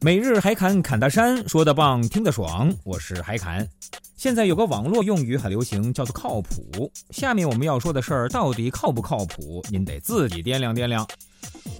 [0.00, 2.72] 每日海侃侃大山，说的棒，听得爽。
[2.84, 3.68] 我是海侃。
[4.16, 6.88] 现在有个网络用语很流行，叫做靠谱。
[7.10, 9.60] 下面我们要说的事儿到底靠不靠谱？
[9.68, 11.04] 您得自己掂量掂量。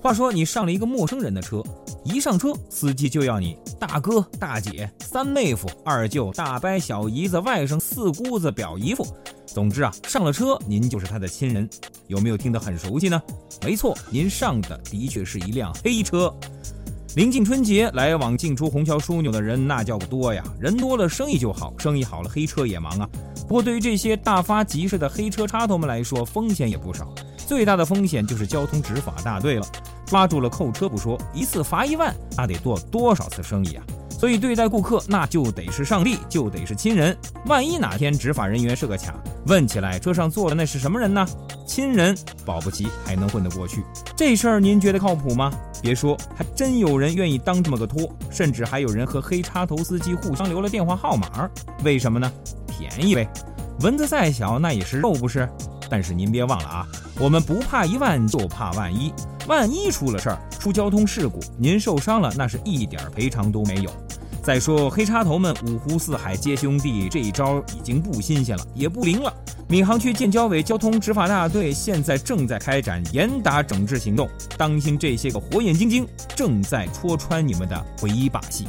[0.03, 1.63] 话说你上了一个陌生人的车，
[2.05, 9.07] 一上车，司机就要你大哥、大姐、三妹夫、二舅、大伯、小姨子、外甥、四姑子、表姨夫。
[9.47, 11.71] 总之啊，上了车，您就是他的亲人。
[12.09, 13.23] 有没有听得很熟悉呢？
[13.63, 16.35] 没错，您上的的确是一辆黑车。
[17.15, 20.45] 临近春节，来往进出虹桥枢纽的人那叫个多呀！
[20.61, 23.09] 人多了，生意就好，生意好了，黑车也忙啊。
[23.49, 27.13] 不过，对于这些大发急事的黑车插头们来说，风险也不少。
[27.47, 29.67] 最大的风险就是交通执法大队了，
[30.07, 33.83] 抓住了扣车不说，一次罚一万，那得做多少次生意啊？
[34.11, 37.17] 所以，对待顾客那就得是上帝，就得是亲人。
[37.47, 39.15] 万一哪天执法人员是个卡，
[39.49, 41.27] 问起来车上坐的那是什么人呢？
[41.67, 43.83] 亲人，保不齐还能混得过去。
[44.15, 45.51] 这事儿您觉得靠谱吗？
[45.81, 51.49] 别说，还真有人愿意当这么个托，甚至还有人和黑插头司机互相留了电话号码。
[51.83, 52.31] 为什么呢？
[52.67, 53.27] 便宜呗。
[53.81, 55.49] 蚊子再小，那也是肉，不是？
[55.89, 56.87] 但是您别忘了啊，
[57.19, 59.11] 我们不怕一万，就怕万一。
[59.49, 63.91] 万一出了事儿，出交通事故，您受伤了，那是一点赔偿都没有。
[64.43, 69.33] 再说黑插头们五湖四海皆兄弟，这一招已经不新鲜了，也不灵了。
[69.69, 78.67] 闵行区建交委交通执法大队现在正在开展严打整治行动，当心这些个火眼金睛正在戳穿你们的鬼把戏。